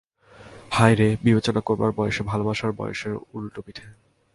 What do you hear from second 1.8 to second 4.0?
বয়েস ভালোবাসার বয়েসের উলটোপিঠে।